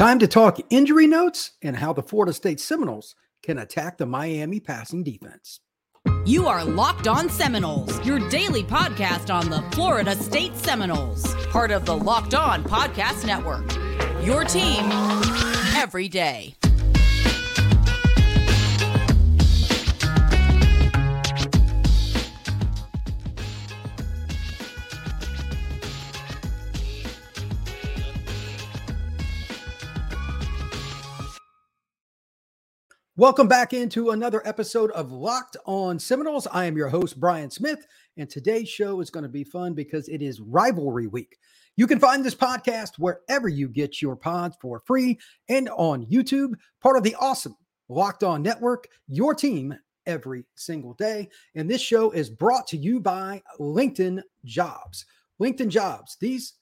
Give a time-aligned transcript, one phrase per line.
[0.00, 4.58] Time to talk injury notes and how the Florida State Seminoles can attack the Miami
[4.58, 5.60] passing defense.
[6.24, 11.84] You are Locked On Seminoles, your daily podcast on the Florida State Seminoles, part of
[11.84, 13.70] the Locked On Podcast Network.
[14.24, 14.90] Your team
[15.76, 16.54] every day.
[33.20, 36.46] Welcome back into another episode of Locked On Seminoles.
[36.46, 40.08] I am your host, Brian Smith, and today's show is going to be fun because
[40.08, 41.36] it is rivalry week.
[41.76, 45.18] You can find this podcast wherever you get your pods for free
[45.50, 47.54] and on YouTube, part of the awesome
[47.90, 51.28] Locked On Network, your team every single day.
[51.54, 55.04] And this show is brought to you by LinkedIn Jobs.
[55.38, 56.54] LinkedIn Jobs, these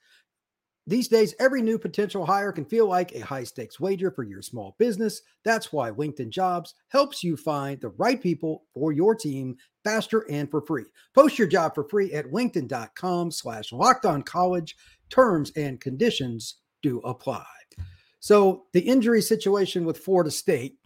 [0.88, 4.40] these days, every new potential hire can feel like a high stakes wager for your
[4.40, 5.20] small business.
[5.44, 10.50] That's why LinkedIn Jobs helps you find the right people for your team faster and
[10.50, 10.86] for free.
[11.14, 14.76] Post your job for free at linkedin.com slash locked on college.
[15.10, 17.44] Terms and conditions do apply.
[18.18, 20.78] So the injury situation with Florida State,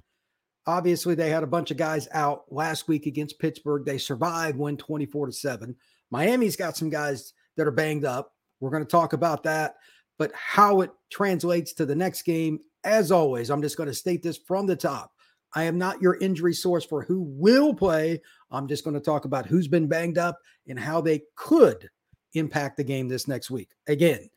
[0.67, 3.85] obviously they had a bunch of guys out last week against Pittsburgh.
[3.85, 5.77] They survived, win 24 to 7.
[6.11, 8.32] Miami's got some guys that are banged up.
[8.63, 9.75] We're going to talk about that
[10.23, 14.23] but how it translates to the next game, as always, I'm just going to state
[14.23, 15.11] this from the top.
[15.55, 18.21] I am not your injury source for who will play.
[18.53, 21.91] I'm just going to talk about who's been banged up and how they could
[22.35, 23.71] impact the game this next week.
[23.89, 24.31] Again,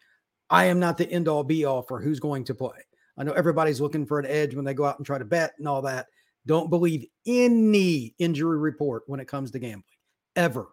[0.50, 2.80] I am not the end all be all for who's going to play.
[3.18, 5.54] I know everybody's looking for an edge when they go out and try to bet
[5.60, 6.08] and all that.
[6.48, 9.84] Don't believe any injury report when it comes to gambling,
[10.36, 10.68] ever.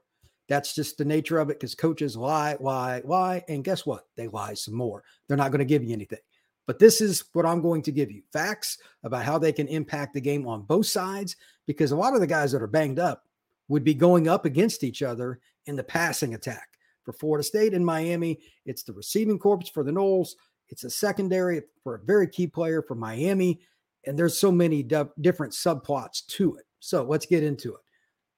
[0.48, 3.44] That's just the nature of it because coaches lie, lie, lie.
[3.48, 4.06] And guess what?
[4.16, 5.04] They lie some more.
[5.26, 6.18] They're not going to give you anything.
[6.66, 10.14] But this is what I'm going to give you facts about how they can impact
[10.14, 13.24] the game on both sides because a lot of the guys that are banged up
[13.68, 16.68] would be going up against each other in the passing attack.
[17.04, 20.34] For Florida State and Miami, it's the receiving corps for the Noles,
[20.68, 23.60] It's a secondary for a very key player for Miami.
[24.06, 26.64] And there's so many d- different subplots to it.
[26.80, 27.80] So let's get into it.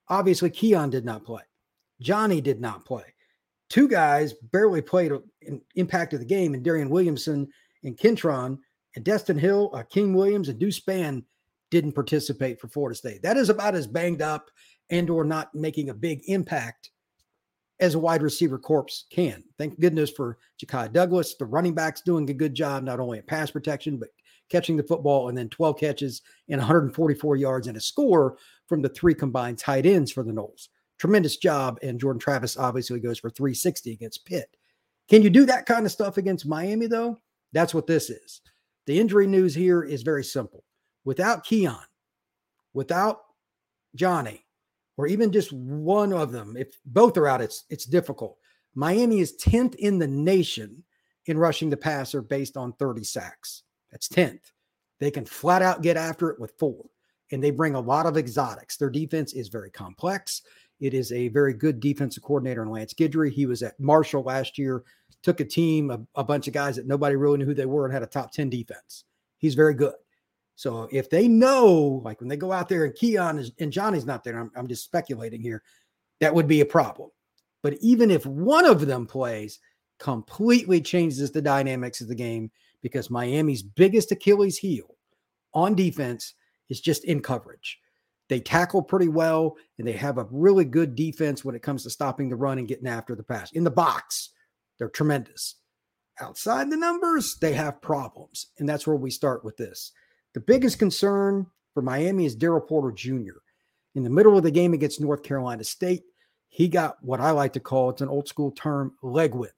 [0.09, 1.43] Obviously, Keon did not play.
[2.01, 3.05] Johnny did not play.
[3.71, 5.13] Two guys barely played
[5.43, 7.49] an impact of the game, and Darion Williamson
[7.83, 8.59] and Kentron
[8.95, 11.25] and Destyn Hill, uh, King Williams, and Deuce Spann
[11.71, 13.23] didn't participate for Florida State.
[13.23, 14.51] That is about as banged up
[14.91, 16.91] and or not making a big impact
[17.81, 19.43] as a wide receiver corps can.
[19.59, 21.35] Thank goodness for Ja'Khi Douglas.
[21.35, 24.11] The running back's doing a good job, not only at pass protection, but
[24.51, 28.37] catching the football and then 12 catches and 144 yards and a score
[28.69, 30.69] from the three combined tight ends for the Noles
[31.05, 31.79] tremendous job.
[31.83, 34.57] And Jordan Travis obviously goes for 360 against Pitt.
[35.11, 37.21] Can you do that kind of stuff against Miami, though?
[37.53, 38.41] That's what this is.
[38.87, 40.65] The injury news here is very simple.
[41.05, 41.77] Without Keon,
[42.73, 43.21] without
[43.95, 44.47] Johnny,
[44.97, 48.39] or even just one of them, if both are out, it's it's difficult.
[48.75, 50.83] Miami is 10th in the nation
[51.27, 53.65] in rushing the passer based on 30 sacks.
[53.93, 54.53] That's 10th.
[55.01, 56.87] They can flat out get after it with four,
[57.31, 58.79] and they bring a lot of exotics.
[58.79, 60.41] Their defense is very complex.
[60.85, 63.33] It is a very good defensive coordinator in Lance Guidry.
[63.33, 64.85] He was at Marshall last year,
[65.23, 67.87] took a team, a, a bunch of guys that nobody really knew who they were,
[67.87, 69.05] and had a top 10 defense.
[69.39, 69.95] He's very good.
[70.57, 74.05] So if they know, like when they go out there and Keon is, and Johnny's
[74.05, 75.63] not there, I'm, I'm just speculating here,
[76.21, 77.09] that would be a problem.
[77.63, 79.61] But even if one of them plays,
[79.99, 82.51] completely changes the dynamics of the game
[82.83, 84.97] because Miami's biggest Achilles heel
[85.55, 86.35] on defense
[86.69, 87.81] is just in coverage.
[88.29, 91.91] They tackle pretty well and they have a really good defense when it comes to
[91.91, 93.53] stopping the run and getting after the pass.
[93.53, 94.31] In the box,
[94.79, 95.57] they're tremendous.
[96.21, 98.47] Outside the numbers, they have problems.
[98.59, 99.93] And that's where we start with this.
[100.33, 103.39] The biggest concern for Miami is Daryl Porter Jr.
[103.95, 106.05] In the middle of the game against North Carolina State,
[106.49, 109.55] he got what I like to call it's an old school term leg whip.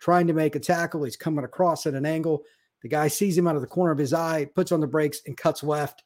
[0.00, 2.42] Trying to make a tackle, he's coming across at an angle.
[2.82, 5.20] The guy sees him out of the corner of his eye, puts on the brakes,
[5.26, 6.02] and cuts left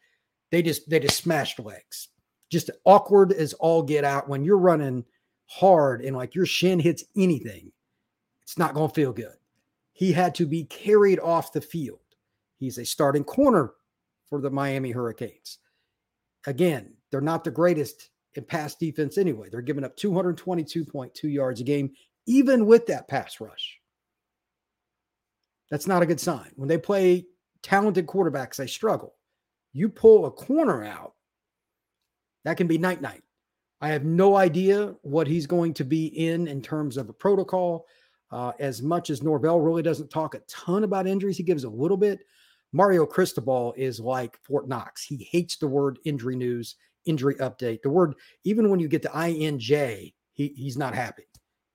[0.52, 2.08] they just they just smashed legs.
[2.50, 5.04] Just awkward as all get out when you're running
[5.46, 7.72] hard and like your shin hits anything,
[8.43, 9.34] it's not going to feel good.
[9.94, 11.99] He had to be carried off the field.
[12.58, 13.72] He's a starting corner
[14.28, 15.58] for the Miami Hurricanes.
[16.46, 19.49] Again, they're not the greatest in pass defense anyway.
[19.50, 21.93] They're giving up 222.2 yards a game,
[22.26, 23.78] even with that pass rush.
[25.70, 26.50] That's not a good sign.
[26.56, 27.26] When they play
[27.62, 29.14] talented quarterbacks, they struggle
[29.72, 31.14] you pull a corner out,
[32.44, 33.22] that can be night night.
[33.80, 37.86] I have no idea what he's going to be in in terms of a protocol.
[38.30, 41.69] Uh, as much as Norvell really doesn't talk a ton about injuries, he gives a
[41.69, 42.20] little bit.
[42.72, 45.04] Mario Cristobal is like Fort Knox.
[45.04, 47.82] He hates the word injury news, injury update.
[47.82, 48.14] The word,
[48.44, 51.25] even when you get to INJ, he, he's not happy.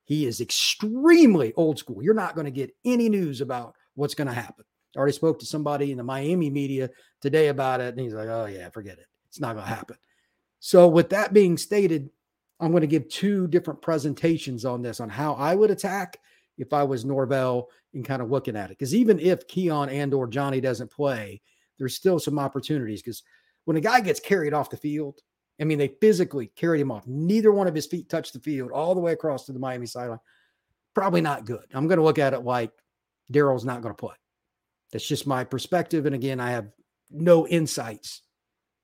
[0.06, 2.02] He is extremely old school.
[2.02, 4.66] You're not going to get any news about what's going to happen.
[4.96, 6.90] I already spoke to somebody in the Miami media
[7.22, 9.06] today about it, and he's like, oh, yeah, forget it.
[9.28, 9.98] It's not going to happen.
[10.60, 12.10] So, with that being stated,
[12.60, 16.18] I'm going to give two different presentations on this on how I would attack
[16.58, 18.78] if I was Norvell and kind of looking at it.
[18.78, 21.42] Because even if Keon and or Johnny doesn't play,
[21.78, 23.02] there's still some opportunities.
[23.02, 23.22] Because
[23.66, 25.22] when a guy gets carried off the field,
[25.60, 27.06] I mean, they physically carried him off.
[27.08, 29.88] Neither one of his feet touched the field all the way across to the Miami
[29.88, 30.20] sideline.
[30.94, 31.66] Probably not good.
[31.74, 32.72] I'm going to look at it like
[33.32, 34.16] Daryl's not going to play.
[34.92, 36.06] That's just my perspective.
[36.06, 36.68] And again, I have
[37.12, 38.22] no insights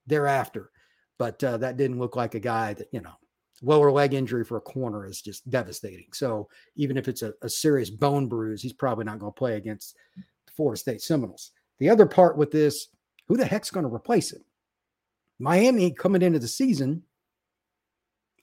[0.08, 0.70] thereafter.
[1.18, 3.14] But uh, that didn't look like a guy that, you know,
[3.62, 6.08] lower leg injury for a corner is just devastating.
[6.12, 9.56] So even if it's a, a serious bone bruise, he's probably not going to play
[9.56, 11.52] against the Florida State Seminoles.
[11.80, 12.88] The other part with this,
[13.28, 14.44] who the heck's going to replace him?
[15.40, 17.04] Miami coming into the season,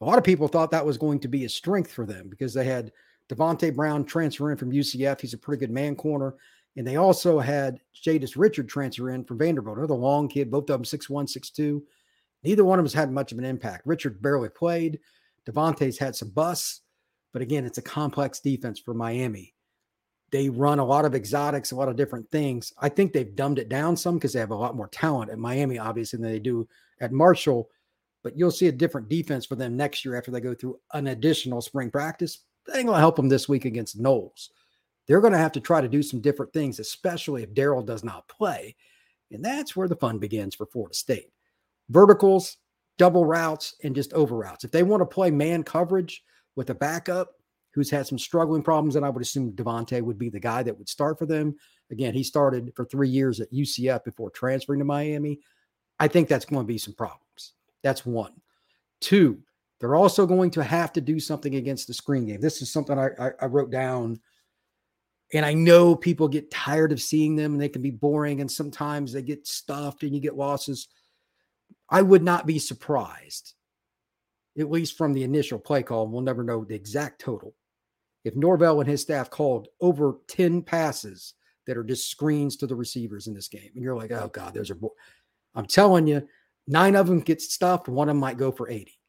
[0.01, 2.55] a lot of people thought that was going to be a strength for them because
[2.55, 2.93] they had
[3.29, 5.21] Davonte Brown transfer in from UCF.
[5.21, 6.35] He's a pretty good man corner.
[6.77, 10.79] And they also had Jadis Richard transfer in from Vanderbilt, another long kid, both of
[10.79, 11.83] them 6'1, 6'2.
[12.43, 13.87] Neither one of us had much of an impact.
[13.87, 15.01] Richard barely played.
[15.45, 16.83] Davonte's had some busts,
[17.33, 19.55] but again, it's a complex defense for Miami.
[20.31, 22.73] They run a lot of exotics, a lot of different things.
[22.79, 25.39] I think they've dumbed it down some because they have a lot more talent at
[25.39, 26.69] Miami, obviously, than they do
[27.01, 27.69] at Marshall.
[28.23, 31.09] But you'll see a different defense for them next year after they go through an
[31.09, 32.45] additional spring practice.
[32.67, 34.51] That ain't going to help them this week against Noles.
[35.11, 38.05] They're going to have to try to do some different things, especially if Daryl does
[38.05, 38.77] not play.
[39.33, 41.33] And that's where the fun begins for Florida State
[41.89, 42.59] verticals,
[42.97, 44.63] double routes, and just over routes.
[44.63, 46.23] If they want to play man coverage
[46.55, 47.33] with a backup
[47.75, 50.79] who's had some struggling problems, then I would assume Davonte would be the guy that
[50.79, 51.57] would start for them.
[51.91, 55.41] Again, he started for three years at UCF before transferring to Miami.
[55.99, 57.55] I think that's going to be some problems.
[57.83, 58.35] That's one.
[59.01, 59.41] Two,
[59.81, 62.41] they're also going to have to do something against the screen game.
[62.41, 64.21] This is something I, I, I wrote down.
[65.33, 68.41] And I know people get tired of seeing them and they can be boring.
[68.41, 70.89] And sometimes they get stuffed and you get losses.
[71.89, 73.55] I would not be surprised,
[74.59, 77.55] at least from the initial play call, we'll never know the exact total.
[78.25, 81.35] If Norvell and his staff called over 10 passes
[81.67, 84.55] that are just screens to the receivers in this game, and you're like, oh God,
[84.55, 84.95] those are, bo-.
[85.55, 86.29] I'm telling you,
[86.67, 89.00] nine of them get stuffed, one of them might go for 80.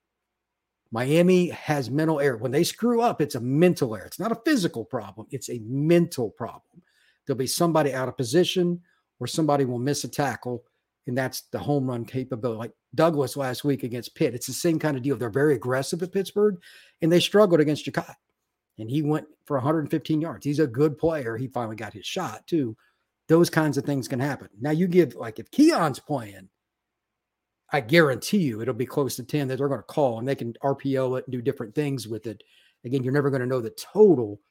[0.91, 2.37] Miami has mental error.
[2.37, 4.05] When they screw up, it's a mental error.
[4.05, 6.81] It's not a physical problem, it's a mental problem.
[7.25, 8.81] There'll be somebody out of position
[9.19, 10.63] or somebody will miss a tackle
[11.07, 12.57] and that's the home run capability.
[12.59, 15.17] Like Douglas last week against Pitt, it's the same kind of deal.
[15.17, 16.57] They're very aggressive at Pittsburgh,
[17.01, 18.15] and they struggled against Ja'Khi.
[18.79, 20.45] And he went for 115 yards.
[20.45, 21.37] He's a good player.
[21.37, 22.75] He finally got his shot too.
[23.27, 24.49] Those kinds of things can happen.
[24.59, 26.49] Now you give like if Keon's playing,
[27.71, 30.35] I guarantee you it'll be close to 10 that they're going to call and they
[30.35, 32.43] can RPO it and do different things with it.
[32.83, 34.41] Again, you're never going to know the total,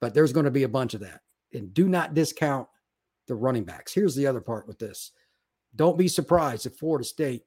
[0.00, 1.20] but there's going to be a bunch of that.
[1.52, 2.66] And do not discount
[3.28, 3.92] the running backs.
[3.92, 5.12] Here's the other part with this
[5.74, 7.44] don't be surprised if Florida State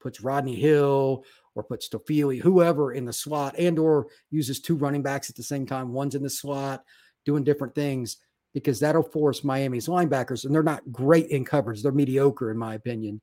[0.00, 1.24] puts Rodney Hill
[1.54, 5.42] or puts Toafili, whoever in the slot, and or uses two running backs at the
[5.42, 5.92] same time.
[5.92, 6.84] One's in the slot,
[7.24, 8.18] doing different things,
[8.54, 11.82] because that'll force Miami's linebackers, and they're not great in coverage.
[11.82, 13.20] They're mediocre, in my opinion.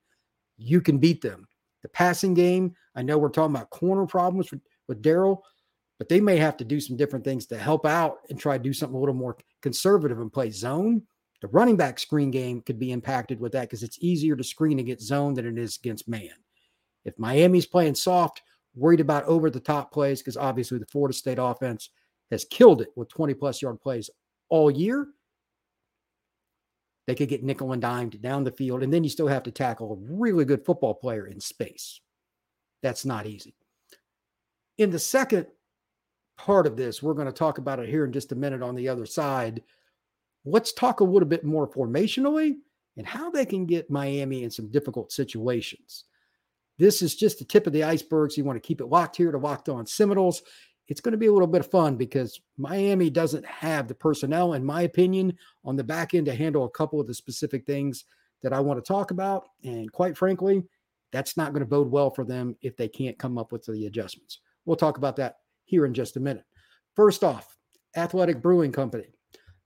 [0.57, 1.47] You can beat them.
[1.85, 5.41] The passing game, I know we're talking about corner problems with, with Daryl,
[5.99, 8.63] but they may have to do some different things to help out and try to
[8.63, 11.03] do something a little more conservative and play zone
[11.45, 14.79] the running back screen game could be impacted with that because it's easier to screen
[14.79, 16.31] against zone than it is against man.
[17.03, 18.41] If Miami's playing soft,
[18.73, 21.89] worried about over the top plays, because obviously the Florida State offense
[22.31, 24.09] has killed it with 20 plus yard plays
[24.49, 25.07] all year.
[27.07, 29.51] They could get nickel and dimed down the field, and then you still have to
[29.51, 31.99] tackle a really good football player in space.
[32.81, 33.55] That's not easy.
[34.77, 35.47] In the second
[36.37, 38.75] part of this, we're going to talk about it here in just a minute on
[38.75, 39.61] the other side
[40.45, 42.55] let's talk a little bit more formationally
[42.97, 46.05] and how they can get Miami in some difficult situations.
[46.77, 48.31] This is just the tip of the iceberg.
[48.31, 50.43] So you want to keep it locked here to locked on Seminoles.
[50.87, 54.53] It's going to be a little bit of fun because Miami doesn't have the personnel,
[54.53, 58.05] in my opinion, on the back end to handle a couple of the specific things
[58.43, 59.47] that I want to talk about.
[59.63, 60.63] And quite frankly,
[61.11, 63.87] that's not going to bode well for them if they can't come up with the
[63.87, 64.39] adjustments.
[64.65, 66.45] We'll talk about that here in just a minute.
[66.95, 67.57] First off,
[67.95, 69.07] Athletic Brewing Company.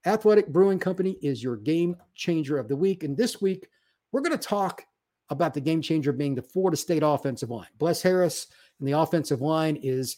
[0.06, 3.04] Athletic Brewing Company is your game changer of the week.
[3.04, 3.68] And this week,
[4.12, 4.84] we're going to talk
[5.28, 7.68] about the game changer being the Florida State offensive line.
[7.78, 8.46] Bless Harris
[8.78, 10.16] and the offensive line is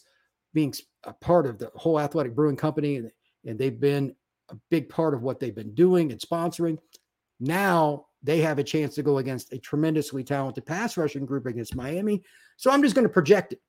[0.53, 3.11] being a part of the whole Athletic Brewing Company, and,
[3.45, 4.15] and they've been
[4.49, 6.77] a big part of what they've been doing and sponsoring.
[7.39, 11.75] Now they have a chance to go against a tremendously talented pass rushing group against
[11.75, 12.23] Miami.
[12.57, 13.61] So I'm just going to project it.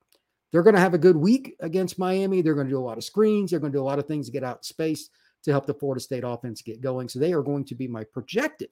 [0.52, 2.40] They're going to have a good week against Miami.
[2.40, 3.50] They're going to do a lot of screens.
[3.50, 5.10] They're going to do a lot of things to get out space
[5.42, 7.08] to help the Florida State offense get going.
[7.08, 8.68] So they are going to be my projected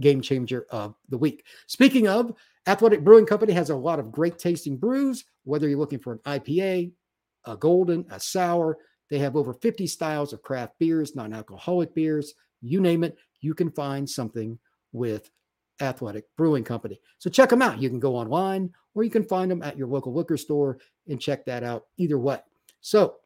[0.00, 1.44] game changer of the week.
[1.68, 2.34] Speaking of,
[2.66, 6.18] Athletic Brewing Company has a lot of great tasting brews, whether you're looking for an
[6.26, 6.90] IPA,
[7.46, 8.78] a golden, a sour.
[9.10, 13.54] They have over 50 styles of craft beers, non alcoholic beers, you name it, you
[13.54, 14.58] can find something
[14.92, 15.30] with
[15.80, 17.00] Athletic Brewing Company.
[17.18, 17.80] So check them out.
[17.80, 21.20] You can go online or you can find them at your local liquor store and
[21.20, 22.38] check that out either way.
[22.80, 23.16] So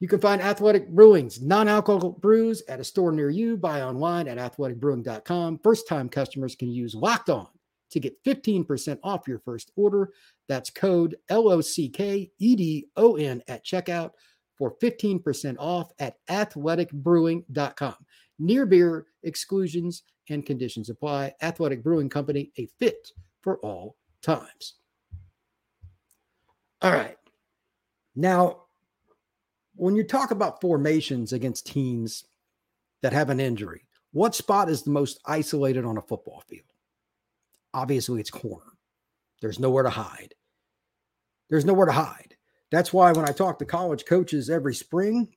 [0.00, 3.56] you can find Athletic Brewing's non alcoholic brews at a store near you.
[3.56, 5.60] Buy online at athleticbrewing.com.
[5.62, 7.48] First time customers can use Locked On
[7.90, 10.12] to get 15% off your first order.
[10.48, 14.10] That's code L O C K E D O N at checkout
[14.56, 17.94] for 15% off at athleticbrewing.com.
[18.38, 21.34] Near beer exclusions and conditions apply.
[21.42, 23.10] Athletic Brewing Company, a fit
[23.42, 24.74] for all times.
[26.82, 27.16] All right.
[28.14, 28.62] Now,
[29.74, 32.24] when you talk about formations against teams
[33.02, 36.64] that have an injury, what spot is the most isolated on a football field?
[37.76, 38.72] Obviously, it's corner.
[39.42, 40.34] There's nowhere to hide.
[41.50, 42.34] There's nowhere to hide.
[42.70, 45.28] That's why when I talk to college coaches every spring,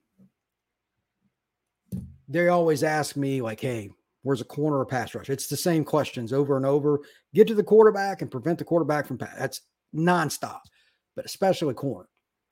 [2.30, 3.90] they always ask me, like, hey,
[4.22, 5.30] where's a corner or pass rush?
[5.30, 7.02] It's the same questions over and over.
[7.34, 9.36] Get to the quarterback and prevent the quarterback from pass.
[9.38, 9.62] That's
[9.94, 10.62] nonstop,
[11.18, 12.08] but especially corner.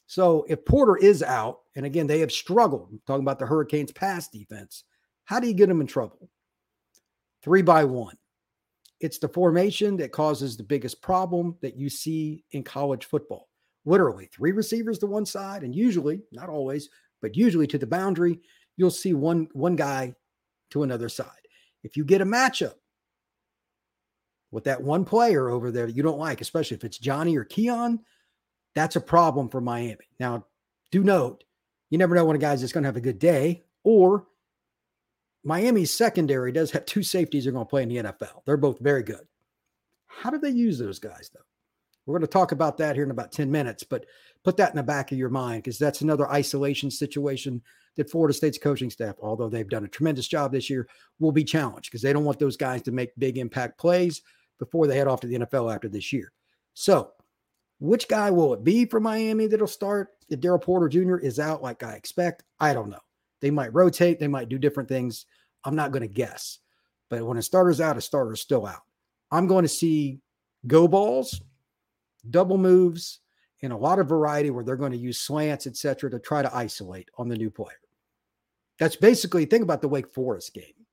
[0.08, 4.28] So if Porter is out, and again, they have struggled, talking about the Hurricanes pass
[4.28, 4.84] defense,
[5.24, 6.30] how do you get them in trouble?
[7.42, 8.18] Three by one.
[9.00, 13.50] It's the formation that causes the biggest problem that you see in college football.
[13.86, 16.90] Literally, three receivers to one side, and usually, not always,
[17.22, 18.40] but usually to the boundary,
[18.76, 20.14] you'll see one one guy
[20.72, 21.30] to another side.
[21.84, 22.74] If you get a matchup
[24.52, 27.44] with that one player over there that you don't like, especially if it's Johnny or
[27.44, 28.00] Keon,
[28.76, 30.08] that's a problem for Miami.
[30.20, 30.46] Now,
[30.92, 31.44] do note,
[31.90, 34.28] you never know when a guy's just going to have a good day, or
[35.44, 38.44] Miami's secondary does have two safeties are going to play in the NFL.
[38.46, 39.26] They're both very good.
[40.08, 41.42] How do they use those guys, though?
[42.06, 44.06] We're going to talk about that here in about 10 minutes, but
[44.44, 47.62] put that in the back of your mind because that's another isolation situation
[47.98, 50.88] that Florida State's coaching staff, although they've done a tremendous job this year,
[51.20, 54.22] will be challenged because they don't want those guys to make big impact plays
[54.58, 56.32] before they head off to the NFL after this year.
[56.74, 57.12] So
[57.80, 60.10] which guy will it be for Miami that'll start?
[60.30, 61.18] If Daryl Porter Jr.
[61.18, 63.00] is out like I expect, I don't know.
[63.42, 65.26] They might rotate, they might do different things.
[65.64, 66.60] I'm not going to guess.
[67.10, 68.82] But when a starter's out, a starter's still out.
[69.32, 70.20] I'm going to see
[70.66, 71.42] go balls,
[72.30, 73.20] double moves,
[73.62, 76.56] and a lot of variety where they're going to use slants, etc., to try to
[76.56, 77.80] isolate on the new player.
[78.80, 80.86] That's basically think about the Wake Forest game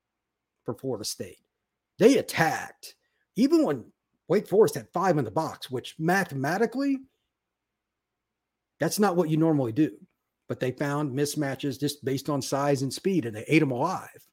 [0.64, 1.38] for Florida State.
[1.98, 2.94] They attacked,
[3.36, 3.84] even when
[4.28, 6.98] Wake Forest had five in the box, which mathematically,
[8.80, 9.92] that's not what you normally do.
[10.48, 14.26] But they found mismatches just based on size and speed, and they ate them alive.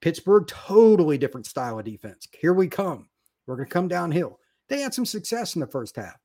[0.00, 2.28] Pittsburgh, totally different style of defense.
[2.38, 3.08] Here we come.
[3.46, 4.38] We're going to come downhill.
[4.68, 6.18] They had some success in the first half,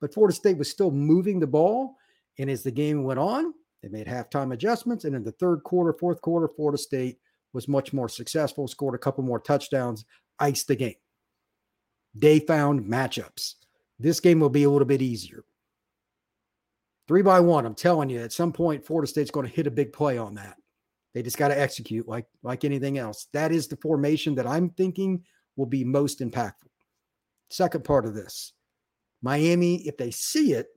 [0.00, 1.96] but Florida State was still moving the ball.
[2.38, 5.04] And as the game went on, they made halftime adjustments.
[5.04, 7.18] And in the third quarter, fourth quarter, Florida State
[7.52, 10.06] was much more successful, scored a couple more touchdowns,
[10.38, 10.94] iced the game.
[12.14, 13.54] They found matchups.
[13.98, 15.44] This game will be a little bit easier.
[17.12, 19.70] Three by one, I'm telling you, at some point, Florida State's going to hit a
[19.70, 20.56] big play on that.
[21.12, 23.26] They just got to execute like like anything else.
[23.34, 25.22] That is the formation that I'm thinking
[25.56, 26.70] will be most impactful.
[27.50, 28.54] Second part of this,
[29.20, 30.68] Miami, if they see it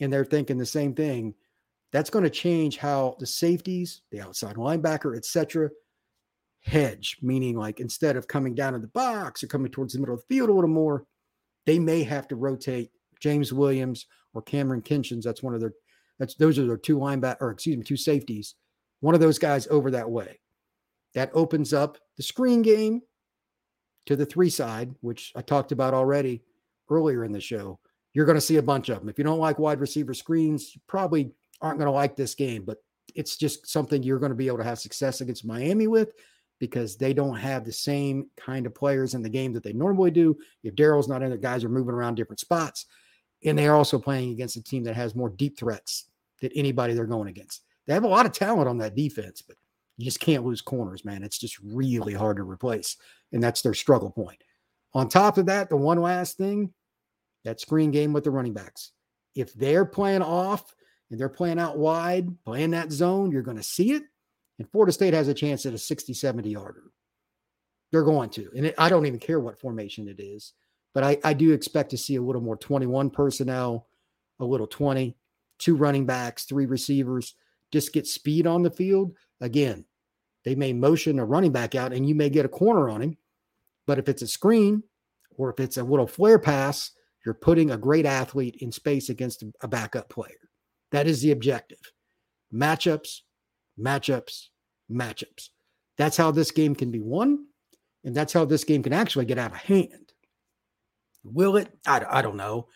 [0.00, 1.32] and they're thinking the same thing,
[1.92, 5.70] that's going to change how the safeties, the outside linebacker, etc.,
[6.62, 10.16] hedge, meaning like instead of coming down in the box or coming towards the middle
[10.16, 11.06] of the field a little more,
[11.66, 12.90] they may have to rotate
[13.22, 15.22] James Williams or Kamren Kinchens.
[15.22, 15.72] That's one of their
[16.18, 18.56] that's those are their two linebacker or excuse me, two safeties.
[19.00, 20.38] One of those guys over that way.
[21.14, 23.02] That opens up the screen game
[24.06, 26.42] to the three side, which I talked about already
[26.90, 27.78] earlier in the show.
[28.14, 29.08] You're going to see a bunch of them.
[29.08, 32.64] If you don't like wide receiver screens, you probably aren't going to like this game,
[32.64, 32.78] but
[33.14, 36.12] it's just something you're going to be able to have success against Miami with
[36.58, 40.10] because they don't have the same kind of players in the game that they normally
[40.10, 40.36] do.
[40.62, 42.86] If Daryl's not in there, guys are moving around different spots.
[43.44, 46.06] And they are also playing against a team that has more deep threats
[46.40, 47.62] than anybody they're going against.
[47.86, 49.56] They have a lot of talent on that defense, but
[49.96, 51.22] you just can't lose corners, man.
[51.22, 52.96] It's just really hard to replace.
[53.32, 54.38] And that's their struggle point.
[54.94, 56.72] On top of that, the one last thing
[57.44, 58.92] that screen game with the running backs.
[59.34, 60.74] If they're playing off
[61.10, 64.02] and they're playing out wide, playing that zone, you're going to see it.
[64.58, 66.84] And Florida State has a chance at a 60, 70 yarder.
[67.90, 68.50] They're going to.
[68.56, 70.52] And it, I don't even care what formation it is,
[70.94, 73.86] but I, I do expect to see a little more 21 personnel,
[74.40, 75.16] a little 20,
[75.58, 77.34] two running backs, three receivers,
[77.70, 79.14] just get speed on the field.
[79.40, 79.84] Again,
[80.44, 83.16] they may motion a running back out and you may get a corner on him.
[83.86, 84.82] But if it's a screen
[85.36, 86.90] or if it's a little flare pass,
[87.24, 90.50] you're putting a great athlete in space against a backup player.
[90.90, 91.78] That is the objective.
[92.52, 93.20] Matchups,
[93.78, 94.48] matchups,
[94.90, 95.50] matchups.
[95.96, 97.46] That's how this game can be won.
[98.04, 100.11] And that's how this game can actually get out of hand.
[101.24, 101.68] Will it?
[101.86, 102.68] I, I don't know.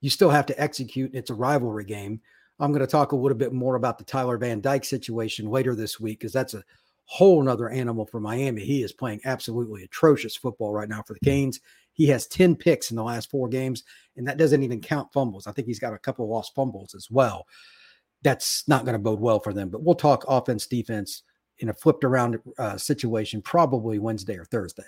[0.00, 1.14] You still have to execute.
[1.14, 2.20] It's a rivalry game.
[2.58, 5.74] I'm going to talk a little bit more about the Tyler Van Dyke situation later
[5.74, 6.64] this week because that's a
[7.04, 8.64] whole nother animal for Miami.
[8.64, 11.60] He is playing absolutely atrocious football right now for the Canes.
[11.92, 13.84] He has 10 picks in the last four games,
[14.16, 15.46] and that doesn't even count fumbles.
[15.46, 17.46] I think he's got a couple of lost fumbles as well.
[18.22, 19.70] That's not going to bode well for them.
[19.70, 21.22] But we'll talk offense, defense
[21.58, 24.84] in a flipped around uh, situation probably Wednesday or Thursday.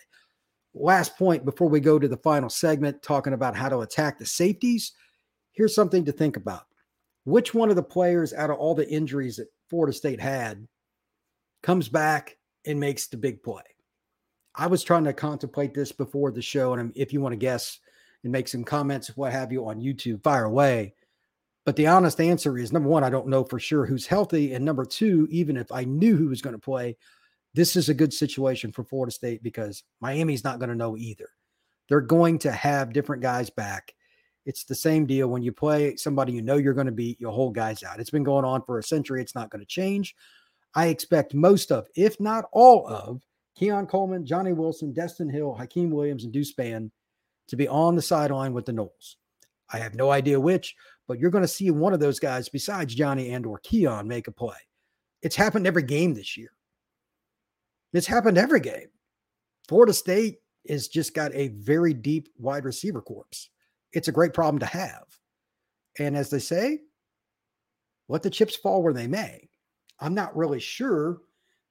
[0.75, 4.27] Last point before we go to the final segment, talking about how to attack the
[4.27, 4.93] safeties.
[5.53, 6.67] Here's something to think about.
[7.25, 10.67] Which one of the players out of all the injuries that Florida State had
[11.63, 13.63] comes back and makes the big play?
[14.55, 17.79] I was trying to contemplate this before the show, and if you want to guess
[18.23, 20.95] and make some comments, what have you, on YouTube, fire away.
[21.65, 24.55] But the honest answer is number one, I don't know for sure who's healthy.
[24.55, 26.97] And number two, even if I knew who was going to play,
[27.59, 31.29] this is a good situation for Florida State because Miami's not going to know either.
[31.88, 33.95] They're going to have different guys back.
[34.47, 37.29] It's the same deal when you play somebody you know you're going to beat, you
[37.29, 37.99] hold guys out.
[37.99, 39.21] It's been going on for a century.
[39.21, 40.15] It's not going to change.
[40.77, 43.23] I expect most of, if not all of,
[43.57, 46.93] Keon Coleman, Johnny Wilson, Destyn Hill, Hykeem Williams, and Deuce Spann
[47.49, 49.17] to be on the sideline with the Noles.
[49.73, 50.77] I have no idea which,
[51.09, 54.29] but you're going to see one of those guys besides Johnny and or Keon make
[54.29, 54.55] a play.
[55.23, 56.53] It's happened every game this year.
[57.92, 58.88] It's happened every game.
[59.68, 63.51] Florida State has just got a very deep wide receiver corps.
[63.92, 65.05] It's a great problem to have.
[65.98, 66.81] And as they say,
[68.09, 69.48] let the chips fall where they may.
[70.01, 71.18] I'm not really sure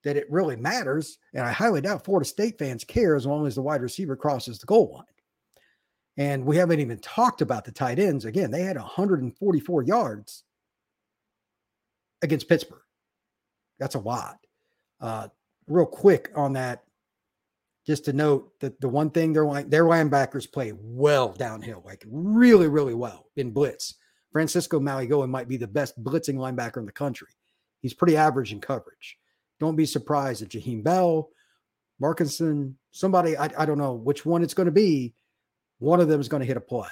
[0.04, 1.18] that it really matters.
[1.34, 4.60] And I highly doubt Florida State fans care as long as the wide receiver crosses
[4.60, 5.06] the goal line.
[6.18, 8.26] And we haven't even talked about the tight ends.
[8.26, 10.44] Again, they had 144 yards
[12.22, 12.82] against Pittsburgh.
[13.80, 14.38] That's a lot.
[15.00, 15.28] Uh,
[15.68, 16.84] real quick on that,
[17.86, 22.68] just to note that the one thing their their linebackers play well downhill, like really,
[22.68, 23.96] really well in blitz.
[24.32, 27.30] Francisco Mauigoa might be the best blitzing linebacker in the country.
[27.82, 29.18] He's pretty average in coverage.
[29.60, 31.30] Don't be surprised that Jaheim Bell,
[32.02, 35.16] Markeston, somebody, I, I don't know which one it's going to be,
[35.80, 36.90] one of them is going to hit a play.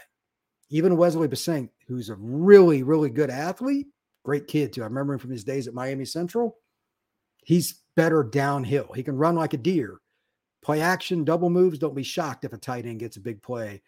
[0.69, 3.87] Even Wesley Bissainthe, who's a really, really good athlete,
[4.23, 4.81] great kid too.
[4.81, 6.57] I remember him from his days at Miami Central.
[7.43, 8.91] He's better downhill.
[8.93, 9.99] He can run like a deer,
[10.61, 11.79] play action, double moves.
[11.79, 13.81] Don't be shocked if a tight end gets a big play.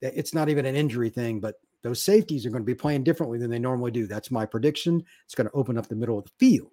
[0.00, 3.38] It's not even an injury thing, but those safeties are going to be playing differently
[3.38, 4.06] than they normally do.
[4.06, 5.02] That's my prediction.
[5.24, 6.70] It's going to open up the middle of the field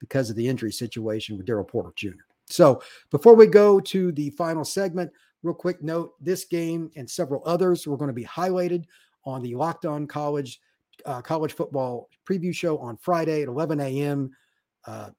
[0.00, 2.24] because of the injury situation with Daryl Porter Jr.
[2.46, 5.10] So before we go to the final segment,
[5.44, 8.86] Real quick note this game and several others were going to be highlighted
[9.26, 10.58] on the Locked On College
[11.04, 14.30] uh, college football preview show on Friday at 11 a.m.
[14.86, 15.10] Uh,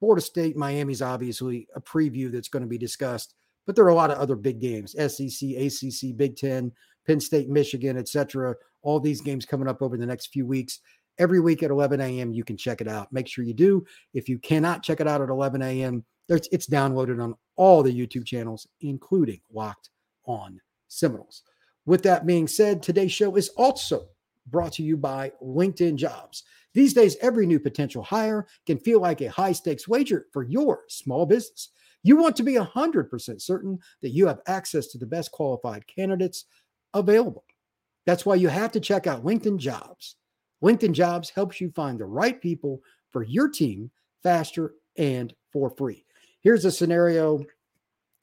[0.00, 3.34] Florida State, Miami's obviously a preview that's going to be discussed,
[3.66, 6.72] but there are a lot of other big games SEC, ACC, Big Ten,
[7.06, 8.54] Penn State, Michigan, etc.
[8.82, 10.80] All these games coming up over the next few weeks.
[11.18, 13.12] Every week at 11 a.m., you can check it out.
[13.12, 13.84] Make sure you do.
[14.14, 18.24] If you cannot check it out at 11 a.m., it's downloaded on all the YouTube
[18.24, 19.90] channels, including Locked
[20.26, 21.42] On Seminoles.
[21.86, 24.08] With that being said, today's show is also
[24.50, 26.44] brought to you by LinkedIn Jobs.
[26.74, 30.82] These days, every new potential hire can feel like a high stakes wager for your
[30.88, 31.70] small business.
[32.02, 36.44] You want to be 100% certain that you have access to the best qualified candidates
[36.94, 37.44] available.
[38.06, 40.16] That's why you have to check out LinkedIn Jobs.
[40.62, 42.80] LinkedIn Jobs helps you find the right people
[43.10, 43.90] for your team
[44.22, 46.04] faster and for free.
[46.40, 47.44] Here's a scenario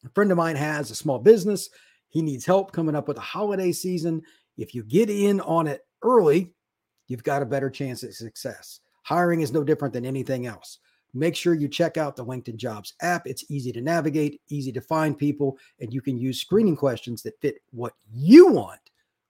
[0.03, 1.69] a friend of mine has a small business.
[2.09, 4.21] He needs help coming up with a holiday season.
[4.57, 6.53] If you get in on it early,
[7.07, 8.79] you've got a better chance at success.
[9.03, 10.79] Hiring is no different than anything else.
[11.13, 13.25] Make sure you check out the LinkedIn Jobs app.
[13.25, 17.39] It's easy to navigate, easy to find people, and you can use screening questions that
[17.41, 18.81] fit what you want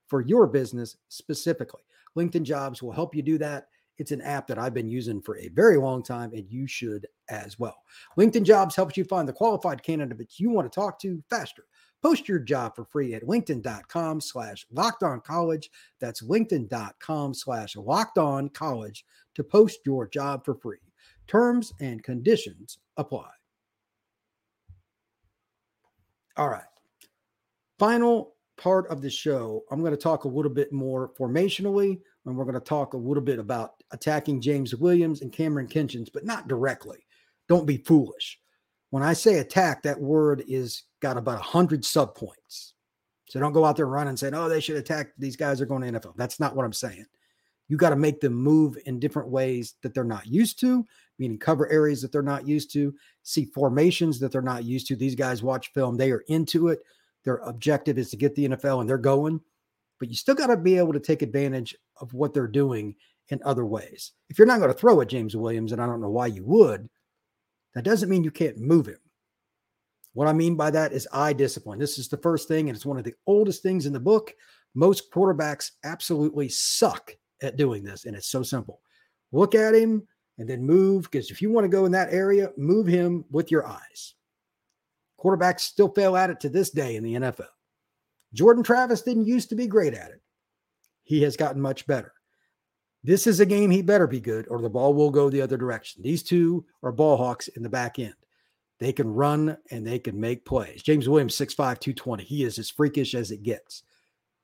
[0.08, 1.82] for your business specifically.
[2.16, 3.68] LinkedIn Jobs will help you do that.
[3.98, 7.06] It's an app that I've been using for a very long time, and you should
[7.30, 7.76] as well.
[8.18, 11.64] LinkedIn Jobs helps you find the qualified candidates you want to talk to faster.
[12.02, 15.70] Post your job for free at linkedin.com slash locked on college.
[16.00, 19.04] That's linkedin.com slash locked on college
[19.34, 20.78] to post your job for free.
[21.26, 23.30] Terms and conditions apply.
[26.36, 26.62] All right.
[27.78, 32.36] Final part of the show, I'm going to talk a little bit more formationally, and
[32.36, 36.24] we're going to talk a little bit about attacking James Williams and Kamren Kinchens, but
[36.24, 36.98] not directly.
[37.48, 38.38] Don't be foolish.
[38.96, 42.72] When I say attack, that word is got about 100 subpoints.
[43.28, 45.08] So don't go out there running and saying, oh, they should attack.
[45.18, 46.16] These guys are going to NFL.
[46.16, 47.04] That's not what I'm saying.
[47.68, 50.82] You got to make them move in different ways that they're not used to,
[51.18, 54.96] meaning cover areas that they're not used to, see formations that they're not used to.
[54.96, 56.78] These guys watch film, they are into it.
[57.22, 59.42] Their objective is to get the NFL and they're going,
[60.00, 62.94] but you still got to be able to take advantage of what they're doing
[63.28, 64.12] in other ways.
[64.30, 66.46] If you're not going to throw at James Williams, and I don't know why you
[66.46, 66.88] would,
[67.76, 68.96] that doesn't mean you can't move him.
[70.14, 71.78] What I mean by that is eye discipline.
[71.78, 74.32] This is the first thing, and it's one of the oldest things in the book.
[74.74, 78.80] Most quarterbacks absolutely suck at doing this, and it's so simple.
[79.30, 80.08] Look at him
[80.38, 83.50] and then move, because if you want to go in that area, move him with
[83.50, 84.14] your eyes.
[85.20, 87.44] Quarterbacks still fail at it to this day in the NFL.
[88.32, 90.22] Jordan Travis didn't used to be great at it.
[91.02, 92.14] He has gotten much better.
[93.06, 95.56] This is a game he better be good, or the ball will go the other
[95.56, 96.02] direction.
[96.02, 98.16] These two are ball hawks in the back end.
[98.80, 100.82] They can run and they can make plays.
[100.82, 102.24] James Williams, 6'5, 220.
[102.24, 103.84] He is as freakish as it gets.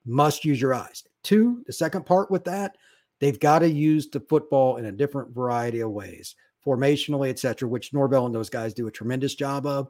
[0.07, 1.03] Must use your eyes.
[1.25, 2.77] Two, the second part with that,
[3.18, 7.92] they've got to use the football in a different variety of ways, formationally, etc., which
[7.92, 9.88] Norvell and those guys do a tremendous job of.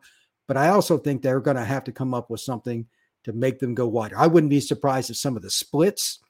[0.48, 2.86] But I also think they're going to have to come up with something
[3.24, 4.16] to make them go wider.
[4.16, 6.20] I wouldn't be surprised if some of the splits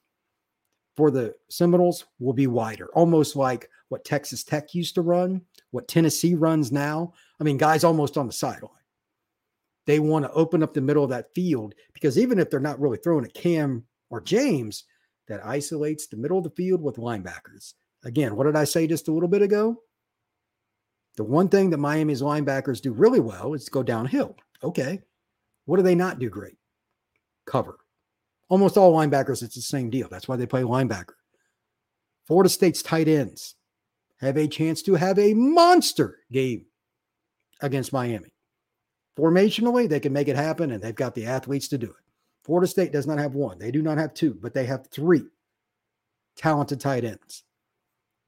[0.97, 5.89] for the Seminoles will be wider, almost like what Texas Tech used to run, what
[5.89, 7.13] Tennessee runs now.
[7.41, 8.71] I mean, guys almost on the sideline.
[9.87, 12.81] They want to open up the middle of that field because even if they're not
[12.81, 14.85] really throwing at Cam or James,
[15.29, 17.75] that isolates the middle of the field with linebackers.
[18.05, 19.83] Again, what did I say just a little bit ago?
[21.17, 24.37] The one thing that Miami's linebackers do really well is go downhill.
[24.63, 25.01] Okay.
[25.65, 26.57] What do they not do great?
[27.47, 27.79] Cover.
[28.53, 30.09] Almost all linebackers, it's the same deal.
[30.11, 31.15] That's why they play linebacker.
[32.27, 33.55] Florida State's tight ends
[34.21, 36.67] have a chance to have a monster game
[37.63, 38.35] against Miami.
[39.17, 42.05] Formationally, they can make it happen, and they've got the athletes to do it.
[42.45, 43.59] Florida State does not have one.
[43.59, 45.25] They do not have two, but they have three
[46.37, 47.45] talented tight ends.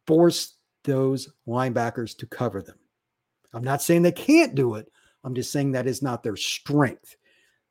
[0.07, 2.79] Force those linebackers to cover them.
[3.53, 4.91] I'm not saying they can't do it.
[5.23, 7.15] I'm just saying that is not their strength.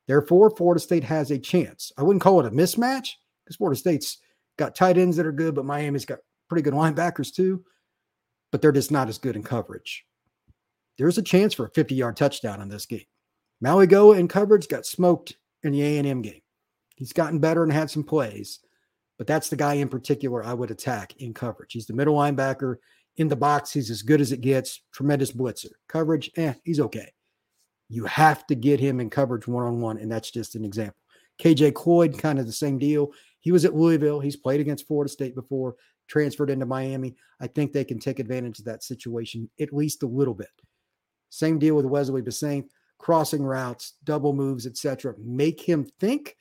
[0.06, 1.92] Therefore, Florida State has a chance.
[1.96, 3.10] I wouldn't call it a mismatch
[3.44, 4.18] because Florida State's
[4.58, 7.64] got tight ends that are good, but Miami's got pretty good linebackers too,
[8.52, 10.04] but they're just not as good in coverage.
[10.98, 13.04] There's a chance for a 50 yard touchdown in this game.
[13.64, 16.42] Mauigoa in coverage got smoked in the A&M game.
[16.96, 18.60] He's gotten better and had some plays,
[19.18, 21.72] but that's the guy in particular I would attack in coverage.
[21.72, 22.76] He's the middle linebacker
[23.16, 23.72] in the box.
[23.72, 24.82] He's as good as it gets.
[24.92, 25.70] Tremendous blitzer.
[25.88, 27.12] Coverage, eh, he's okay.
[27.94, 30.96] You have to get him in coverage one on one, and that's just an example.
[31.40, 33.12] KJ Cloyd, kind of the same deal.
[33.38, 34.18] He was at Louisville.
[34.18, 35.76] He's played against Florida State before,
[36.08, 37.14] transferred into Miami.
[37.40, 40.50] I think they can take advantage of that situation at least a little bit.
[41.30, 45.14] Same deal with Wesley Bissainthe, crossing routes, double moves, etc.
[45.16, 46.36] Make him think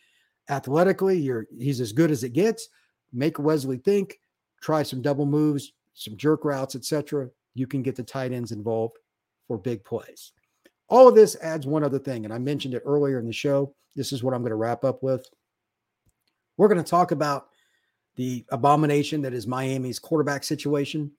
[0.50, 1.20] athletically.
[1.20, 2.68] You're he's as good as it gets.
[3.12, 4.18] Make Wesley think.
[4.60, 7.30] Try some double moves, some jerk routes, etc.
[7.54, 8.98] You can get the tight ends involved
[9.48, 10.32] for big plays.
[10.94, 13.74] All of this adds one other thing, and I mentioned it earlier in the show.
[13.96, 15.28] This is what I'm going to wrap up with.
[16.56, 17.48] We're going to talk about
[18.16, 21.12] the abomination that is Miami's quarterback situation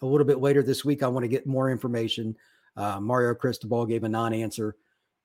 [0.00, 1.02] a little bit later this week.
[1.02, 2.34] I want to get more information.
[2.78, 4.76] Uh, Mario Cristobal gave a non answer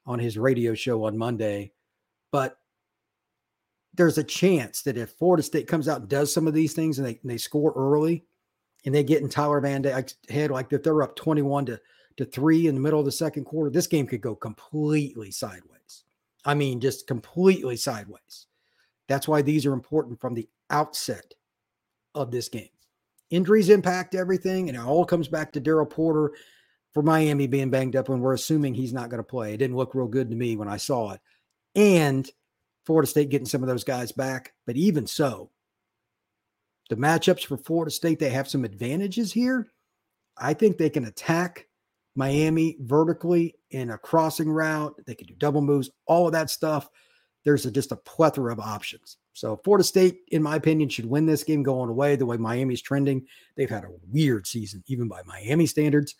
[0.05, 1.71] on his radio show on Monday,
[2.33, 2.57] but
[3.93, 6.99] there's a chance that if Florida State comes out and does some of these things
[6.99, 8.25] and they, and they score early
[8.85, 11.79] and they get in Tyler Van Dyke's head, like that they're up 21 to
[12.17, 16.03] to three in the middle of the second quarter, this game could go completely sideways.
[16.45, 18.47] I mean, just completely sideways.
[19.07, 21.33] That's why these are important from the outset
[22.13, 22.69] of this game.
[23.29, 26.33] Injuries impact everything, and it all comes back to Daryl Porter
[26.93, 29.53] for Miami being banged up, and we're assuming he's not going to play.
[29.53, 31.21] It didn't look real good to me when I saw it.
[31.75, 32.29] And
[32.85, 34.53] Florida State getting some of those guys back.
[34.65, 35.49] But even so,
[36.89, 39.71] the matchups for Florida State, they have some advantages here.
[40.37, 41.67] I think they can attack
[42.15, 44.95] Miami vertically in a crossing route.
[45.05, 46.89] They can do double moves, all of that stuff.
[47.43, 49.17] There's a, just a plethora of options.
[49.33, 52.81] So Florida State, in my opinion, should win this game going away the way Miami's
[52.81, 53.27] trending.
[53.57, 56.15] They've had a weird season, even by Miami standards.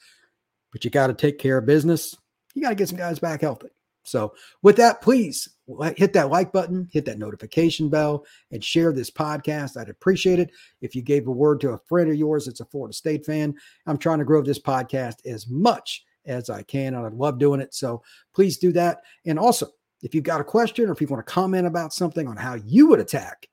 [0.72, 2.16] But you got to take care of business.
[2.54, 3.70] You got to get some guys back healthy.
[4.04, 5.50] So, with that, please
[5.98, 9.78] hit that like button, hit that notification bell, and share this podcast.
[9.78, 10.52] I'd appreciate it
[10.82, 13.56] if you gave a word to a friend of yours that's a Florida State fan.
[13.88, 17.62] I'm trying to grow this podcast as much as I can, and I love doing
[17.62, 17.74] it.
[17.74, 18.02] So,
[18.34, 19.02] please do that.
[19.26, 19.68] And also,
[20.02, 22.56] If you've got a question or if you want to comment about something on how
[22.56, 23.48] you would attack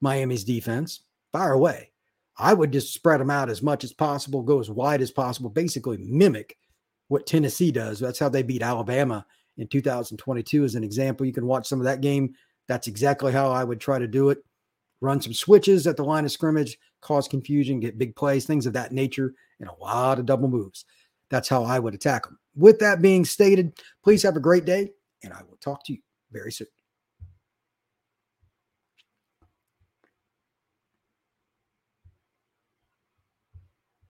[0.00, 1.02] Miami's defense,
[1.32, 1.90] fire away.
[2.38, 5.50] I would just spread them out as much as possible, go as wide as possible,
[5.50, 6.56] basically mimic
[7.08, 8.00] what Tennessee does.
[8.00, 9.26] That's how they beat Alabama
[9.60, 11.26] in 2022, as an example.
[11.26, 12.34] You can watch some of that game.
[12.66, 14.38] That's exactly how I would try to do it.
[15.00, 18.72] Run some switches at the line of scrimmage, cause confusion, get big plays, things of
[18.72, 20.84] that nature, and a lot of double moves.
[21.30, 22.38] That's how I would attack them.
[22.56, 24.90] With that being stated, please have a great day,
[25.22, 26.00] and I will talk to you
[26.32, 26.66] very soon.